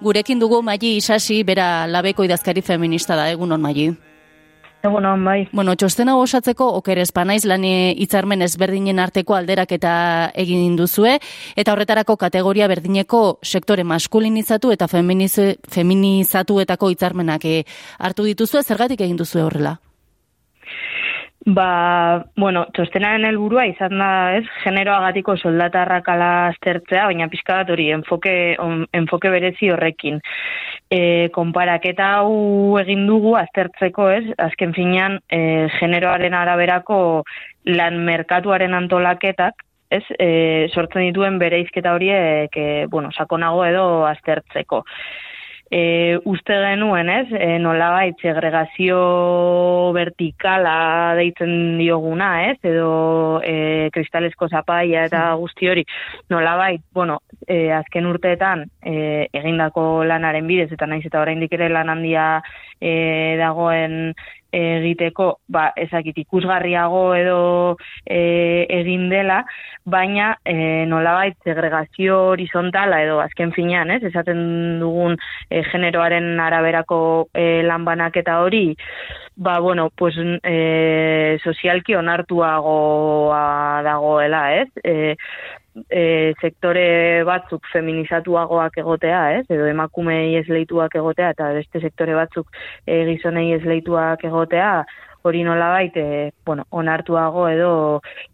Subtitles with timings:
[0.00, 3.90] Gurekin dugu Maili Isasi, bera labeko idazkari feminista da, egun on Maili.
[4.80, 5.42] Egun on, bai.
[5.52, 9.92] Bueno, txostena osatzeko okeres panaiz lan hitzarmen ezberdinen arteko alderak eta
[10.40, 11.18] egin duzue,
[11.52, 19.44] eta horretarako kategoria berdineko sektore maskulinizatu eta feminizatuetako hitzarmenak eh, hartu dituzue, zergatik egin duzue
[19.44, 19.76] horrela?
[21.46, 28.34] Ba, bueno, txostenaren helburua izan da, ez, generoagatiko soldatarrakala aztertzea, baina pixka bat hori, enfoke,
[28.60, 30.20] on, enfoke berezi horrekin.
[30.92, 35.40] E, konparaketa hau egin dugu aztertzeko, ez, azken finean, e,
[35.78, 37.00] generoaren araberako
[37.72, 44.84] lan merkatuaren antolaketak, ez, e, sortzen dituen bere izketa horiek, e, bueno, sakonago edo aztertzeko
[45.70, 48.98] e, uste genuen, ez, e, nolabait segregazio
[49.94, 55.86] vertikala deitzen dioguna, ez, edo e, kristalesko zapaia eta guzti hori,
[56.30, 61.94] nolabait, bueno, e, azken urteetan e, egindako lanaren bidez, eta naiz eta oraindik ere lan
[61.94, 62.26] handia
[62.80, 64.12] e, dagoen
[64.52, 67.40] egiteko, ba, ezakit ikusgarriago edo
[68.04, 69.40] e, egin dela,
[69.84, 75.16] baina e, nolabait segregazio horizontala edo azken finean, ez, esaten dugun
[75.48, 77.00] e, generoaren araberako
[77.34, 78.76] e, lanbanak eta hori,
[79.36, 85.16] ba, bueno, pues, e, sozialki onartuagoa dagoela, ez, e,
[85.88, 89.44] e, sektore batzuk feminizatuagoak egotea, ez?
[89.48, 92.50] Edo emakumei esleituak egotea eta beste sektore batzuk
[92.86, 94.72] e, gizonei esleituak egotea,
[95.22, 97.72] hori nolabait e, bueno, onartuago edo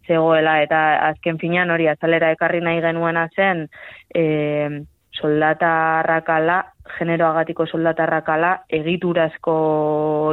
[0.07, 3.67] zegoela eta azken finean hori azalera ekarri nahi genuena zen
[4.15, 4.85] e,
[5.17, 6.61] soldata arrakala,
[6.97, 9.57] generoagatiko soldata arrakala egiturazko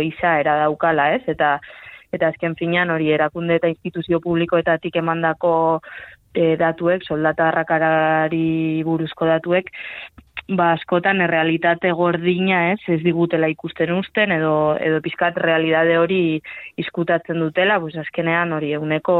[0.05, 1.23] izaera daukala, ez?
[1.27, 1.59] Eta
[2.15, 5.81] eta azken finean hori erakunde eta instituzio publikoetatik emandako
[6.35, 9.71] e, datuek, soldata harrakarari buruzko datuek,
[10.49, 16.21] ba askotan errealitate gordina, ez, ez digutela ikusten usten edo edo pizkat realitate hori
[16.77, 19.17] iskutatzen dutela, pues azkenean hori eguneko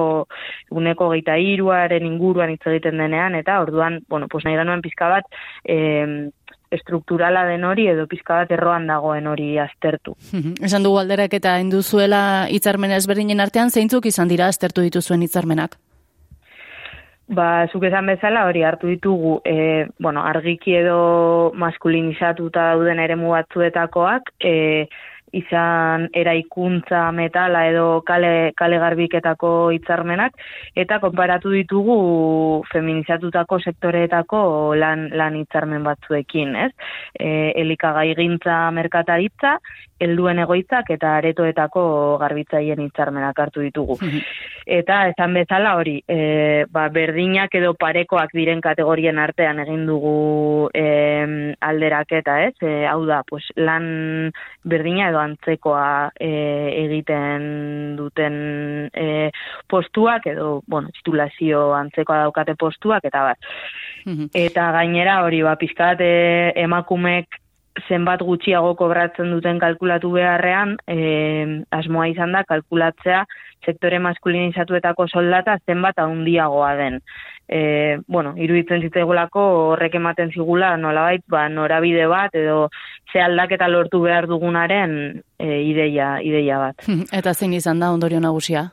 [0.71, 5.25] eguneko 23aren inguruan hitz egiten denean eta orduan, bueno, pues nahi genuen pizka bat
[5.65, 6.31] eh
[6.75, 10.17] estrukturala den hori edo pizka bat erroan dagoen hori aztertu.
[10.61, 15.79] Esan dugu alderak eta induzuela hitzarmen ezberdinen artean zeintzuk izan dira aztertu dituzuen hitzarmenak?
[17.27, 24.29] Ba, zuk esan bezala hori hartu ditugu, e, bueno, argiki edo maskulinizatuta dauden eremu batzuetakoak,
[24.45, 24.87] e,
[25.35, 30.39] izan eraikuntza metala edo kale, kale garbiketako hitzarmenak
[30.79, 31.97] eta konparatu ditugu
[32.73, 34.43] feminizatutako sektoreetako
[34.79, 36.71] lan, lan hitzarmen batzuekin, ez?
[37.19, 39.59] E, elikagai gintza merkataritza,
[40.05, 41.85] helduen egoitzak eta aretoetako
[42.23, 43.97] garbitzaien hitzarmenak hartu ditugu.
[44.79, 50.85] Eta esan bezala hori, e, ba, berdinak edo parekoak diren kategorien artean egin dugu e,
[51.61, 52.55] alderaketa, ez?
[52.65, 54.33] E, hau da, pues, lan
[54.65, 56.31] berdina edo antzekoa e,
[56.85, 57.47] egiten
[57.99, 58.37] duten
[58.93, 59.31] e,
[59.71, 63.51] postuak edo, bueno, titulazio antzekoa daukate postuak eta bat.
[64.05, 64.31] Mhm.
[64.35, 67.44] Eta gainera hori, ba, pizkat e, emakumek
[67.89, 73.25] zenbat gutxiago kobratzen duten kalkulatu beharrean, e, asmoa izan da kalkulatzea
[73.65, 77.01] sektore maskulinizatuetako soldata zenbat handiagoa den
[77.49, 79.43] e, bueno, iruditzen zitzaigulako
[79.73, 82.69] horrek ematen zigula nolabait, ba, norabide bat edo
[83.13, 86.89] ze aldaketa lortu behar dugunaren e, ideia, ideia bat.
[87.19, 88.71] Eta zein izan da ondorio nagusia?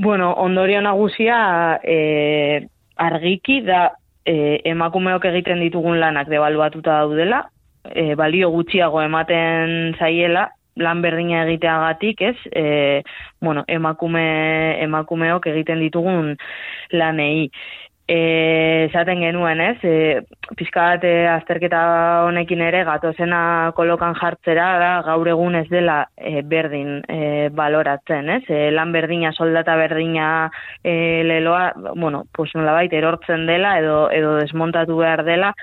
[0.00, 3.90] Bueno, ondorio nagusia e, argiki da
[4.26, 7.44] e, emakumeok egiten ditugun lanak debaluatuta daudela,
[7.84, 10.48] e, balio gutxiago ematen zaiela,
[10.80, 12.36] lan berdina egiteagatik, ez?
[12.56, 13.02] E,
[13.40, 14.24] bueno, emakume
[14.86, 16.34] emakumeok egiten ditugun
[16.92, 17.50] lanei.
[18.10, 19.76] Esaten genuen, ez?
[19.86, 20.22] E,
[20.58, 21.80] Pizkat e, azterketa
[22.26, 27.20] honekin ere gatozena kolokan jartzera da gaur egun ez dela e, berdin e,
[27.54, 28.42] baloratzen, ez?
[28.50, 30.26] E, lan berdina, soldata berdina
[30.82, 35.54] e, leloa, bueno, pues nolabait erortzen dela edo edo desmontatu behar dela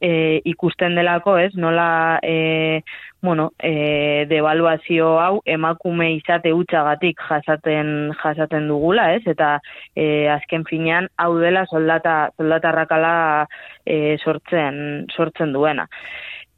[0.00, 1.50] e, ikusten delako, ez?
[1.58, 2.82] Nola e,
[3.20, 9.22] bueno, e, devaluazio hau emakume izate utxagatik jasaten jasaten dugula, ez?
[9.26, 9.58] Eta
[9.96, 13.46] e, azken finean hau dela soldata soldatarrakala
[13.84, 15.88] e, sortzen sortzen duena.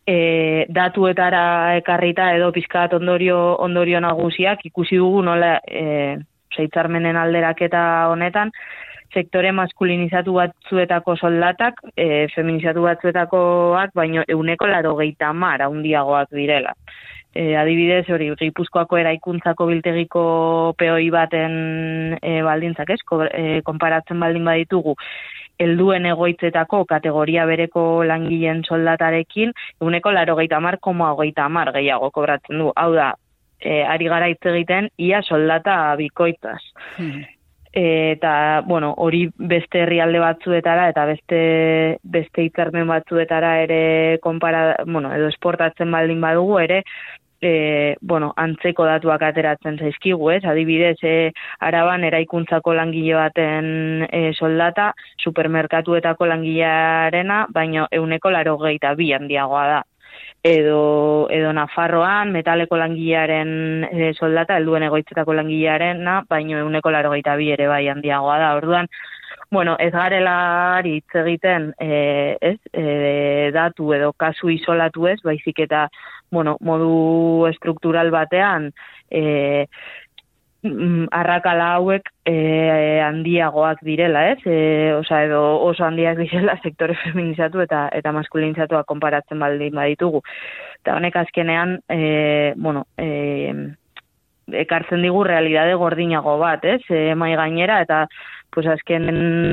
[0.06, 6.18] E, datuetara ekarrita edo pizkat ondorio ondorio nagusiak ikusi dugu nola e,
[6.56, 7.82] seitzarmenen alderaketa
[8.12, 8.52] honetan
[9.14, 16.74] sektore maskulinizatu batzuetako soldatak, e, feminizatu batzuetakoak, baino euneko laro gehieta mara undiagoak direla.
[17.34, 20.22] E, adibidez, hori, gipuzkoako eraikuntzako biltegiko
[20.78, 23.00] peoi baten e, baldintzak, ez,
[23.30, 24.96] e, konparatzen baldin baditugu,
[25.60, 31.14] helduen egoitzetako kategoria bereko langileen soldatarekin, eguneko laro gehieta mar, koma
[31.48, 32.72] mar gehiago kobratzen du.
[32.76, 33.14] Hau da,
[33.60, 36.60] e, ari gara hitz egiten, ia soldata bikoitaz.
[36.96, 37.22] Hmm.
[37.72, 41.42] eta, bueno, hori beste herrialde batzuetara eta beste
[42.02, 46.80] beste hitzarmen batzuetara ere konpara, bueno, edo esportatzen baldin badugu ere,
[47.40, 50.42] e, bueno, antzeko datuak ateratzen zaizkigu, ez?
[50.44, 51.32] Adibidez, e,
[51.66, 54.90] araban eraikuntzako langile baten e, soldata,
[55.24, 59.80] supermerkatuetako langilearena, baino euneko laro gehieta bi handiagoa da.
[60.42, 63.50] Edo, edo Nafarroan, metaleko langilearen
[63.90, 68.54] e, soldata, helduen egoitzetako langilearena, baino euneko laro bi ere bai handiagoa da.
[68.56, 68.88] Orduan,
[69.50, 75.88] bueno, ez garela hitz egiten, e, ez, e, datu edo kasu isolatu ez, baizik eta,
[76.30, 78.72] bueno, modu estruktural batean,
[79.10, 79.66] e,
[80.62, 84.38] arrakala hauek e, handiagoak direla, ez?
[84.44, 90.22] E, osa, edo oso handiak direla sektore feminizatu eta eta maskulinizatuak konparatzen baldin baditugu.
[90.82, 93.54] Eta honek azkenean, e, bueno, e,
[94.64, 96.82] ekartzen digu realidade gordinago bat, ez?
[96.90, 98.06] E, mai gainera eta
[98.50, 99.06] pues azken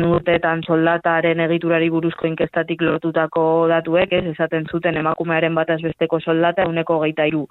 [0.09, 6.97] urteetan soldataren egiturari buruzko inkestatik lortutako datuek, ez, esaten zuten emakumearen bataz besteko soldata, uneko
[7.03, 7.45] geita iru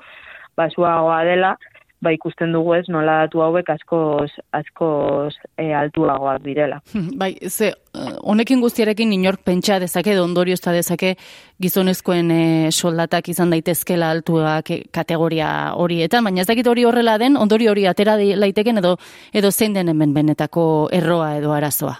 [0.58, 1.54] basuagoa dela,
[2.02, 6.80] ba ikusten dugu ez nola datu hauek askoz askoz e, altuagoak direla.
[7.20, 11.14] Bai, ze eh, honekin guztiarekin inork pentsa dezake edo ondorio ez dezake
[11.62, 17.70] gizonezkoen e, soldatak izan daitezkela altuak kategoria horietan, baina ez dakit hori horrela den, ondorio
[17.70, 18.96] hori atera laiteken edo
[19.32, 21.96] edo zein den hemen benetako erroa edo arazoa.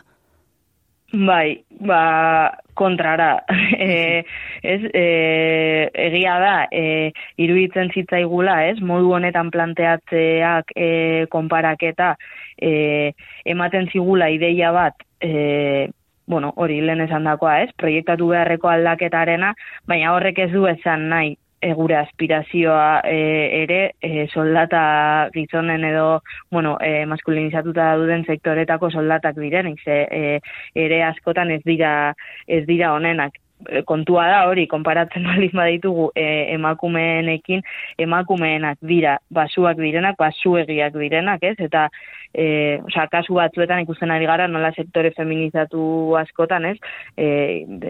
[1.16, 3.44] Bai, ba, kontrara.
[3.78, 4.24] e,
[4.62, 10.90] ez, e, egia da, e, iruditzen zitzaigula, ez, modu honetan planteatzeak e,
[11.32, 12.12] konparaketa
[12.60, 13.14] e,
[13.48, 15.88] ematen zigula ideia bat, e,
[16.26, 19.54] bueno, hori lehen esan dakoa, ez, proiektatu beharreko aldaketarena,
[19.88, 26.23] baina horrek ez du esan nahi, e, gure aspirazioa e, ere e, soldata gizonen edo
[26.50, 30.41] bueno, e, maskulinizatuta duden sektoretako soldatak direnik ze e,
[30.75, 32.14] ere askotan ez dira
[32.47, 33.41] ez dira honenak
[33.88, 37.62] kontua da hori, konparatzen baliz ditugu e, emakumeenekin,
[37.99, 41.56] emakumeenak dira, basuak direnak, basuegiak direnak, ez?
[41.58, 41.88] Eta
[42.35, 46.76] e, oza, kasu batzuetan ikusten ari gara nola sektore feminizatu askotan, ez?
[47.17, 47.29] E,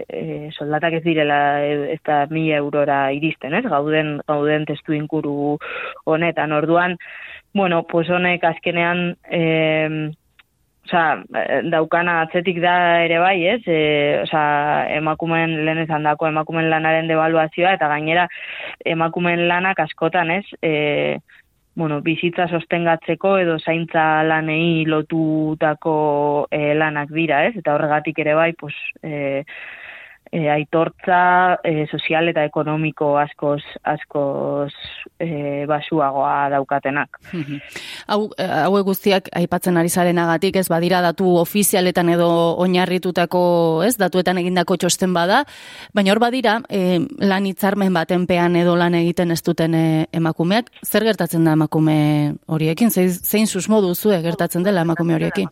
[0.07, 0.21] e,
[0.57, 3.65] soldatak ez direla ez da mila eurora iristen, ez?
[3.67, 5.57] Gauden, gauden testu inkuru
[6.05, 6.97] honetan, orduan,
[7.53, 9.11] bueno, pues honek azkenean...
[9.31, 10.13] E,
[10.87, 11.19] Osa,
[11.67, 13.61] daukana atzetik da ere bai, ez?
[13.67, 13.79] E,
[14.21, 14.41] osa,
[14.95, 18.27] emakumen lehen esan dako emakumen lanaren devaluazioa, eta gainera
[18.85, 20.45] emakumen lanak askotan, ez?
[20.63, 21.19] E,
[21.75, 27.57] bueno, bizitza sostengatzeko edo zaintza lanei lotutako e, lanak dira, ez?
[27.59, 29.43] Eta horregatik ere bai, pues, e,
[30.31, 34.71] e, aitortza e, sozial eta ekonomiko askoz askoz
[35.19, 37.19] e, basuagoa daukatenak.
[38.11, 42.29] hau, hau guztiak aipatzen ari zarenagatik ez badira datu ofizialetan edo
[42.63, 45.43] oinarritutako ez datuetan egindako txosten bada,
[45.93, 49.75] baina hor badira e, lan hitzarmen batenpean edo lan egiten ez duten
[50.11, 52.91] emakumeak, zer gertatzen da emakume horiekin?
[52.91, 55.49] Zein, zein susmo duzu gertatzen dela emakume horiekin?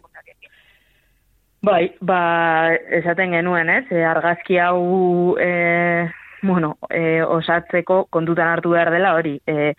[1.66, 6.10] Bai, ba, esaten genuen, ez, e, argazki hau, e,
[6.44, 9.72] bueno, e, osatzeko kontutan hartu behar dela hori, e,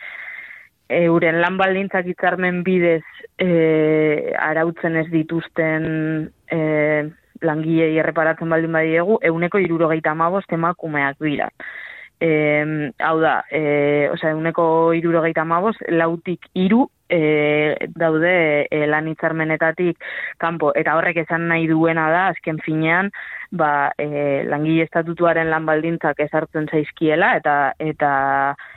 [0.97, 3.05] euren lan baldintzak itzarmen bidez
[3.38, 5.87] e, arautzen ez dituzten
[6.50, 6.59] e,
[7.47, 11.52] langilei erreparatzen baldin badiegu, euneko irurogeita amabost emakumeak dira.
[12.19, 12.33] E,
[12.99, 14.66] hau da, e, oza, euneko
[14.99, 19.98] irurogeita amabost, lautik iru e, daude e, lan hitzarmenetatik
[20.42, 20.72] kanpo.
[20.75, 23.10] Eta horrek esan nahi duena da azken finean
[23.50, 28.12] ba e, langile estatutuaren lan baldintzak ezartzen zaizkiela eta eta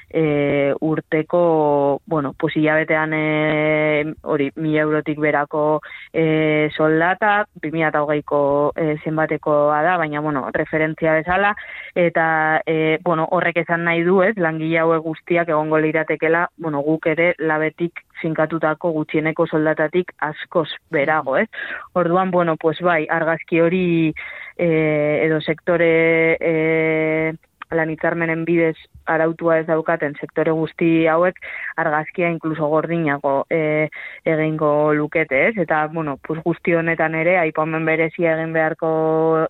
[0.10, 5.82] e, urteko, bueno, posilabetean e, hori, mila eurotik berako
[6.14, 8.42] e, soldata, 2008ko
[8.76, 11.54] e, zenbatekoa da, baina, bueno, referentzia bezala,
[11.96, 17.08] eta, e, bueno, horrek esan nahi du, ez, langile haue guztiak egongo liratekela, bueno, guk
[17.14, 21.48] ere labetik finkatutako gutxieneko soldatatik askoz berago, ez?
[21.96, 23.86] Orduan, bueno, pues bai, argazki hori
[24.60, 27.34] e, edo sektore e,
[27.72, 28.76] lan hitzarmenen bidez
[29.10, 31.38] arautua ez daukaten sektore guzti hauek
[31.82, 33.90] argazkia inkluso gordinago e,
[34.26, 35.56] egingo lukete, ez?
[35.66, 38.92] Eta, bueno, pues guzti honetan ere, aipamen berezia egin beharko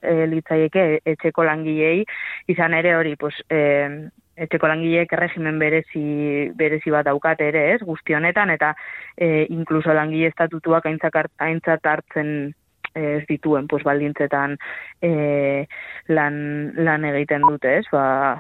[0.02, 2.04] e, litzaieke etxeko langilei,
[2.52, 7.82] izan ere hori, pues, e, etxeko langileek regimen berezi, berezi bat daukate ere, ez?
[7.84, 8.74] Guzti honetan, eta
[9.18, 12.54] e, inkluso langile estatutuak aintzat hartzen
[12.96, 14.58] ez dituen pues baldintzetan
[15.02, 15.66] e,
[16.08, 16.38] lan,
[16.76, 17.86] lan egiten dute, ez?
[17.92, 18.40] Ba,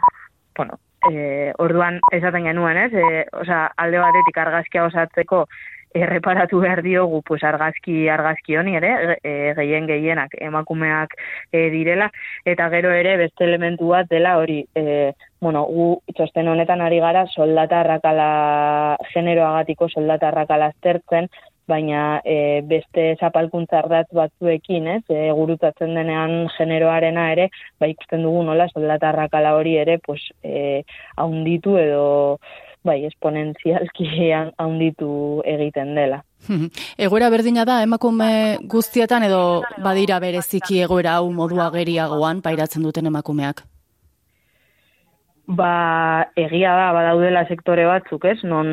[0.57, 0.79] bueno,
[1.11, 2.93] e, orduan esaten genuen, ez?
[2.93, 5.45] E, osea, alde batetik argazkia osatzeko
[5.93, 11.15] erreparatu behar diogu pues argazki argazki honi ere e, gehien gehienak emakumeak
[11.51, 12.11] e, direla
[12.45, 17.25] eta gero ere beste elementu bat dela hori e, bueno gu txosten honetan ari gara
[17.33, 21.29] soldata arrakala generoagatiko soldata arrakala aztertzen
[21.69, 27.49] baina e, beste zapalkuntza ardatz batzuekin, ez, e, gurutatzen denean generoarena ere,
[27.79, 30.83] ba ikusten dugu nola soldatarrakala hori ere, pues, e,
[31.17, 32.03] haunditu edo,
[32.85, 34.09] bai, esponentzialki
[34.61, 35.11] haunditu
[35.45, 36.23] egiten dela.
[37.05, 38.31] egoera berdina da, emakume
[38.71, 39.41] guztietan edo
[39.83, 43.65] badira bereziki egoera hau modua geriagoan pairatzen duten emakumeak?
[45.49, 48.37] Ba, egia da, badaudela sektore batzuk, ez?
[48.45, 48.67] Non,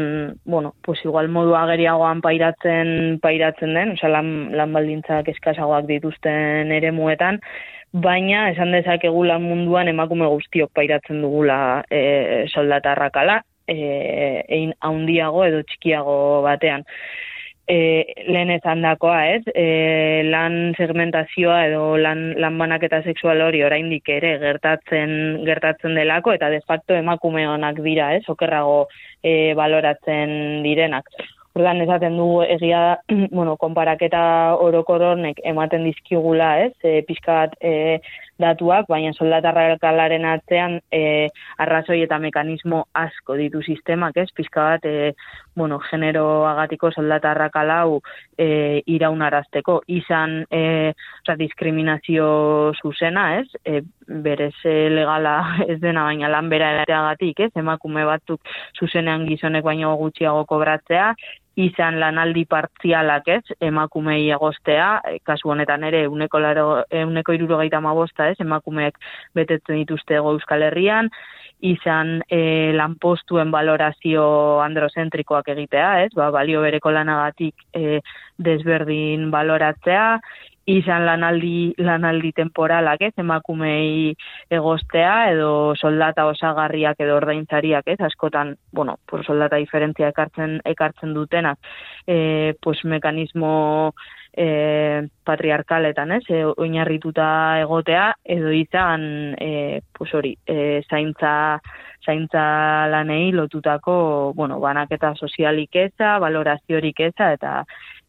[0.44, 6.90] bueno, pues igual modu ageriagoan pairatzen, pairatzen den, osea, lan, lan baldintzak eskasagoak dituzten ere
[6.92, 7.40] muetan,
[8.06, 13.78] baina esan dezakegu lan munduan emakume guztiok pairatzen dugula e, soldatarrakala, e,
[14.58, 16.84] ein haundiago edo txikiago batean
[17.68, 17.78] e,
[18.28, 19.42] lehen ezan dakoa, ez?
[19.54, 26.50] E, lan segmentazioa edo lan, lan banaketa sexual hori oraindik ere gertatzen gertatzen delako eta
[26.52, 28.24] de facto emakume honak dira, ez?
[28.28, 28.86] Okerrago
[29.22, 31.10] e, baloratzen direnak.
[31.56, 32.98] Ordan esaten dugu egia
[33.36, 34.22] bueno, konparaketa
[34.62, 36.72] orokoronek ematen dizkigula, ez?
[36.84, 38.00] E, pizkat e,
[38.40, 41.28] datuak, baina soldatarrakalaren atzean e,
[41.62, 44.28] arrazoi eta mekanismo asko ditu sistemak, ez?
[44.36, 45.14] Pizka bat, e,
[45.56, 48.00] bueno, genero agatiko soldatarrakalau
[48.38, 49.80] e, iraunarazteko.
[49.98, 50.92] Izan, e,
[51.24, 52.28] oza, diskriminazio
[52.82, 53.48] zuzena, ez?
[53.64, 55.38] E, berez legala
[55.70, 57.50] ez dena, baina lan bera agatik, ez?
[57.56, 58.40] Emakume batzuk
[58.78, 61.12] zuzenean gizonek baino gutxiago kobratzea,
[61.56, 68.28] izan lanaldi partzialak ez, emakumei egostea, e, kasu honetan ere, uneko, laro, uneko irurogeita mabosta
[68.32, 68.98] ez, emakumeek
[69.34, 71.08] betetzen dituzte ego euskal herrian,
[71.64, 74.26] izan e, lanpostuen valorazio
[74.66, 78.02] androzentrikoak egitea, ez, ba, balio bereko lanagatik e,
[78.36, 80.18] desberdin baloratzea,
[80.66, 84.14] izan lanaldi lanaldi temporalak, ez, emakumei
[84.50, 91.58] egostea edo soldata osagarriak edo ordaintzariak, ez, askotan, bueno, pues soldata diferentzia ekartzen ekartzen dutenak,
[92.06, 93.94] eh pues mekanismo
[94.36, 101.60] e, patriarkaletan, ez, e, oinarrituta egotea edo izan e, pues hori, e, zaintza
[102.06, 107.54] zaintza lanei lotutako, bueno, banaketa sozialik eza, valoraziorik eza eta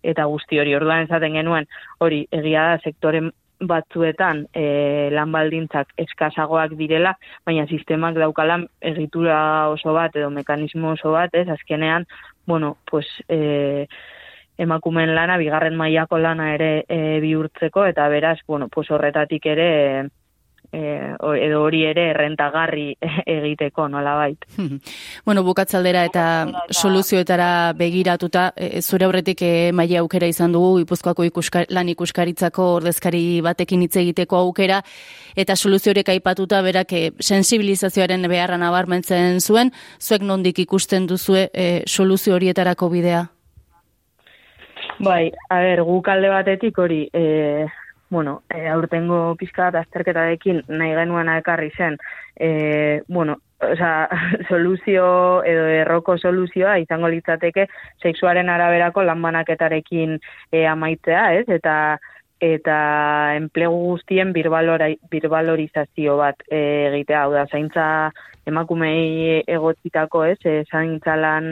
[0.04, 1.68] eta guzti hori orduan esaten genuen
[2.00, 9.40] hori egia da sektore batzuetan e, lan baldintzak eskasagoak direla, baina sistemak daukalan egitura
[9.74, 12.06] oso bat edo mekanismo oso bat, ez, azkenean,
[12.46, 13.88] bueno, pues, e,
[14.58, 19.68] emakumen lana, bigarren mailako lana ere e, bihurtzeko, eta beraz, bueno, pues horretatik ere,
[20.02, 20.08] e,
[20.72, 22.96] edo hori ere errentagarri
[23.38, 24.46] egiteko nola bait.
[25.26, 26.26] bueno, bukatzaldera eta
[26.72, 31.26] soluzioetara begiratuta, e, zure aurretik e, maia aukera izan dugu, ipuzkoako
[31.70, 34.82] lan ikuskaritzako ordezkari batekin hitz egiteko aukera,
[35.36, 42.36] eta soluziorek aipatuta berak e, sensibilizazioaren beharra nabarmentzen zuen, zuek nondik ikusten duzue e, soluzio
[42.36, 43.26] horietarako bidea?
[45.00, 47.68] Bai, a ber, guk alde batetik hori, e,
[48.10, 51.98] bueno, e, aurtengo pizka bat azterketarekin nahi genuena ekarri zen,
[52.36, 54.10] e, bueno, oza,
[54.50, 57.68] soluzio edo erroko soluzioa izango litzateke
[58.02, 60.20] sexuaren araberako lanbanaketarekin
[60.52, 61.48] e, amaitzea, ez?
[61.50, 61.98] Eta
[62.38, 66.60] eta enplegu guztien birbalorizazio bat e,
[66.92, 67.86] egitea, hau da, zaintza
[68.46, 70.38] emakumei egotzitako, ez?
[70.46, 71.50] E, zaintza lan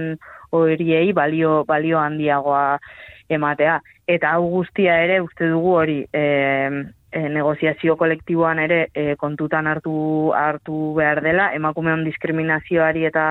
[0.53, 2.77] horiei balio, balio handiagoa
[3.29, 3.79] ematea.
[4.07, 6.25] Eta hau guztia ere uste dugu hori e,
[7.12, 13.25] e, negoziazio kolektiboan ere e, kontutan hartu hartu behar dela, emakumeon diskriminazioari eta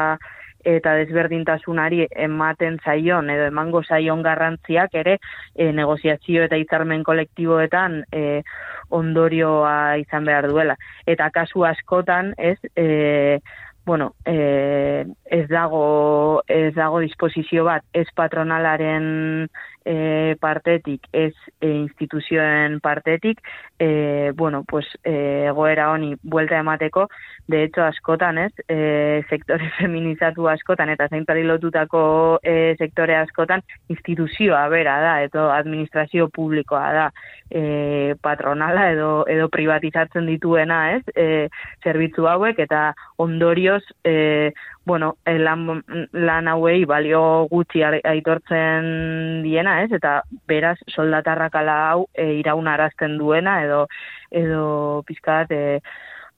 [0.65, 5.19] eta desberdintasunari ematen zaion edo emango zaion garrantziak ere
[5.55, 8.41] e, negoziazio eta hitzarmen kolektiboetan e,
[8.89, 10.79] ondorioa izan behar duela.
[11.07, 13.41] Eta kasu askotan, ez, e,
[13.85, 19.49] bueno, e, ez dago ez dago disposizio bat ez patronalaren
[19.85, 23.41] e, partetik, ez e, instituzioen partetik,
[23.79, 27.09] e, bueno, pues, e, goera honi buelta emateko,
[27.47, 33.63] de hecho, askotan, ez, e, sektore feminizatu askotan, eta zaintari lotutako e, sektore askotan,
[33.93, 37.09] instituzioa bera da, eto administrazio publikoa da,
[37.51, 41.49] e, patronala edo, edo privatizatzen dituena, ez, e,
[41.85, 44.53] zerbitzu hauek, eta ondorioz, e,
[44.85, 49.91] bueno, lan, lan hauei balio gutxi aitortzen diena, ez?
[49.97, 53.87] Eta beraz soldatarrakala hau e, iraunarazten duena edo
[54.31, 55.81] edo pizkat e,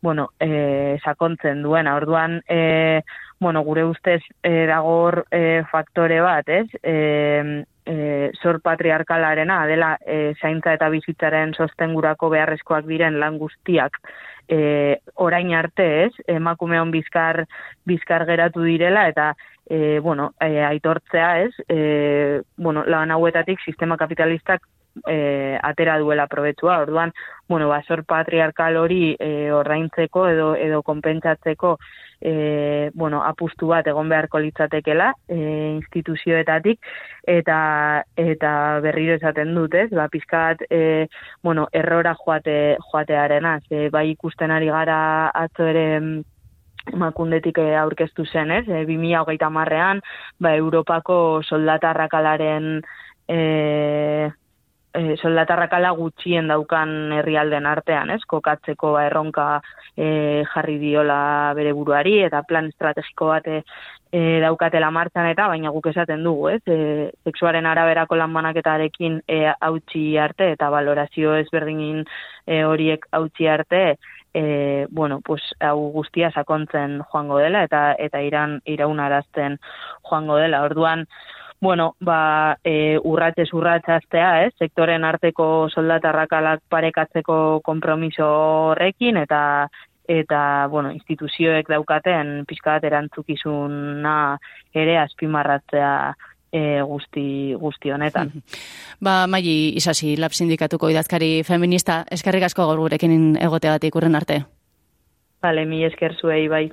[0.01, 1.97] bueno, e, sakontzen duena.
[1.97, 3.03] Orduan, e,
[3.41, 6.69] bueno, gure ustez e, dagor e, faktore bat, ez?
[6.83, 14.01] E, e, zor patriarkalarena, dela e, zaintza eta bizitzaren sostengurako beharrezkoak diren lan guztiak
[14.49, 16.13] e, orain arte, ez?
[16.37, 17.45] Emakumeon bizkar,
[17.87, 19.33] bizkar geratu direla eta
[19.69, 21.53] e, bueno, e, aitortzea, ez?
[21.69, 24.67] E, bueno, lan hauetatik sistema kapitalistak
[25.07, 26.81] e, atera duela probetxua.
[26.81, 27.13] Orduan,
[27.49, 31.77] bueno, basor patriarkal hori e, ordaintzeko edo edo konpentsatzeko
[32.21, 35.39] e, bueno, apustu bat egon beharko litzatekela e,
[35.77, 36.81] instituzioetatik
[37.29, 37.59] eta
[38.17, 38.53] eta
[38.85, 39.91] berriro esaten dut, ez?
[39.91, 41.09] Ba, pizkat e,
[41.43, 46.25] bueno, errora joate joatearena, ze bai ikusten ari gara atzo ere mm,
[46.95, 48.65] emakundetik aurkeztu zen, ez?
[48.69, 50.03] E, 2030 marrean,
[50.39, 52.81] ba, Europako soldatarrakalaren
[53.29, 54.31] e,
[54.97, 58.23] e, soldatarrakala gutxien daukan herrialden artean, ez?
[58.29, 59.47] Kokatzeko ba, erronka
[59.97, 63.61] e, jarri diola bere buruari eta plan estrategiko bat e,
[64.43, 66.63] daukatela martzan eta baina guk esaten dugu, ez?
[66.67, 72.05] E, sexuaren araberako lanbanaketarekin e, hautsi arte eta valorazio ezberdinin
[72.47, 73.83] e, horiek hautsi arte
[74.37, 79.57] e, bueno, pues, hau guztia sakontzen joango dela eta eta iran iraunarazten
[80.11, 80.61] joango dela.
[80.69, 81.07] Orduan,
[81.61, 88.29] bueno, ba, e, urratez urratzaztea, ez, sektoren arteko soldatarrakalak parekatzeko kompromiso
[88.71, 89.69] horrekin, eta
[90.07, 94.39] eta, bueno, instituzioek daukaten pixkat erantzukizuna
[94.71, 96.15] ere azpimarratzea
[96.53, 98.31] e, guzti, guzti honetan.
[99.07, 104.45] Ba, maili isasi, lab sindikatuko idazkari feminista, eskerrik asko gaur gurekin egoteagatik urren arte.
[105.43, 106.71] Bale, mi esker zuei, bai.